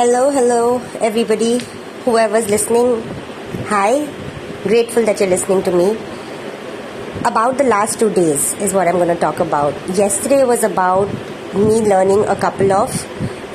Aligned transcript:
Hello, 0.00 0.30
hello, 0.30 0.78
everybody, 1.06 1.58
whoever's 2.04 2.48
listening. 2.48 3.02
Hi, 3.68 4.06
grateful 4.62 5.04
that 5.04 5.20
you're 5.20 5.28
listening 5.28 5.62
to 5.64 5.70
me. 5.70 5.90
About 7.30 7.58
the 7.58 7.64
last 7.64 8.00
two 8.00 8.08
days 8.08 8.54
is 8.66 8.72
what 8.72 8.88
I'm 8.88 8.94
going 8.94 9.14
to 9.14 9.20
talk 9.20 9.40
about. 9.40 9.74
Yesterday 9.90 10.42
was 10.44 10.64
about 10.64 11.12
me 11.52 11.82
learning 11.82 12.24
a 12.28 12.34
couple 12.34 12.72
of 12.72 12.90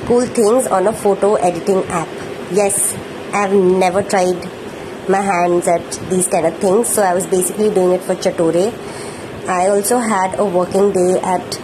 cool 0.04 0.24
things 0.24 0.68
on 0.68 0.86
a 0.86 0.92
photo 0.92 1.34
editing 1.34 1.82
app. 1.86 2.06
Yes, 2.52 2.94
I've 3.32 3.52
never 3.52 4.04
tried 4.04 4.40
my 5.08 5.22
hands 5.22 5.66
at 5.66 5.90
these 6.10 6.28
kind 6.28 6.46
of 6.46 6.56
things, 6.58 6.88
so 6.88 7.02
I 7.02 7.12
was 7.12 7.26
basically 7.26 7.74
doing 7.74 7.90
it 7.90 8.02
for 8.02 8.14
Chature. 8.14 8.70
I 9.48 9.66
also 9.66 9.98
had 9.98 10.38
a 10.38 10.44
working 10.44 10.92
day 10.92 11.18
at 11.18 11.60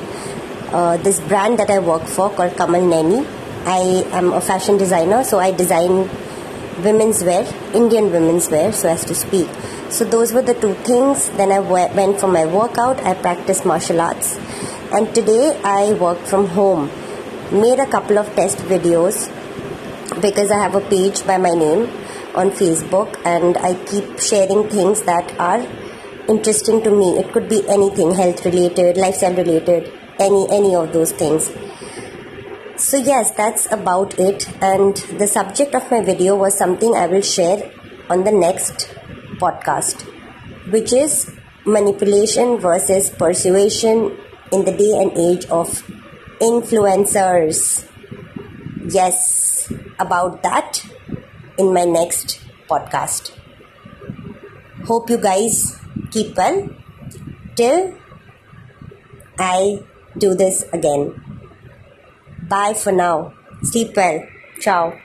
uh, 0.73 0.97
this 0.97 1.21
brand 1.21 1.61
that 1.61 1.71
I 1.71 1.79
work 1.79 2.03
for 2.03 2.31
called 2.31 2.57
Kamal 2.57 2.81
Naini 2.81 3.42
I 3.65 4.05
am 4.11 4.33
a 4.33 4.41
fashion 4.41 4.77
designer, 4.77 5.23
so 5.23 5.39
I 5.39 5.53
design 5.53 6.09
women's 6.83 7.23
wear, 7.23 7.47
Indian 7.75 8.11
women's 8.11 8.51
wear, 8.51 8.73
so 8.73 8.89
as 8.89 9.05
to 9.05 9.15
speak. 9.15 9.49
So 9.91 10.05
those 10.05 10.33
were 10.33 10.43
the 10.43 10.55
two 10.55 10.75
things. 10.75 11.29
Then 11.31 11.53
I 11.53 11.61
went 11.61 12.19
for 12.19 12.27
my 12.27 12.45
workout. 12.45 12.99
I 13.05 13.15
practiced 13.15 13.65
martial 13.65 14.01
arts, 14.01 14.37
and 14.93 15.15
today 15.15 15.61
I 15.63 15.93
work 15.93 16.19
from 16.19 16.49
home. 16.49 16.91
Made 17.53 17.79
a 17.79 17.87
couple 17.87 18.19
of 18.19 18.35
test 18.35 18.59
videos 18.59 19.31
because 20.21 20.51
I 20.51 20.59
have 20.59 20.75
a 20.75 20.81
page 20.81 21.25
by 21.27 21.37
my 21.37 21.51
name 21.51 21.83
on 22.35 22.51
Facebook, 22.51 23.21
and 23.25 23.57
I 23.59 23.75
keep 23.85 24.19
sharing 24.19 24.69
things 24.69 25.03
that 25.03 25.39
are 25.39 25.61
interesting 26.29 26.83
to 26.83 26.91
me. 26.91 27.19
It 27.19 27.33
could 27.33 27.49
be 27.49 27.63
anything, 27.69 28.13
health 28.13 28.45
related, 28.45 28.97
lifestyle 28.97 29.35
related, 29.35 29.93
any 30.19 30.49
any 30.51 30.75
of 30.75 30.93
those 30.93 31.13
things. 31.13 31.51
So, 32.83 32.97
yes, 32.97 33.31
that's 33.31 33.71
about 33.71 34.19
it. 34.19 34.49
And 34.61 34.97
the 35.17 35.29
subject 35.29 35.73
of 35.77 35.89
my 35.89 36.03
video 36.03 36.35
was 36.35 36.59
something 36.59 36.97
I 36.97 37.07
will 37.07 37.23
share 37.23 37.71
on 38.11 38.25
the 38.25 38.33
next 38.33 38.93
podcast, 39.39 40.03
which 40.69 40.93
is 40.93 41.31
manipulation 41.65 42.59
versus 42.59 43.09
persuasion 43.09 44.19
in 44.51 44.65
the 44.65 44.73
day 44.73 44.99
and 45.01 45.13
age 45.17 45.47
of 45.47 45.69
influencers. 46.41 47.89
Yes, 48.89 49.73
about 50.01 50.43
that 50.43 50.85
in 51.59 51.73
my 51.73 51.85
next 51.85 52.41
podcast. 52.69 53.31
Hope 54.87 55.09
you 55.09 55.19
guys 55.19 55.79
keep 56.11 56.37
well 56.37 56.69
till 57.55 57.95
I 59.39 59.85
do 60.19 60.35
this 60.35 60.65
again. 60.73 61.32
Bye 62.53 62.75
for 62.75 62.93
now. 62.93 63.33
Sleep 63.63 63.97
well. 63.97 64.29
Ciao. 64.61 64.93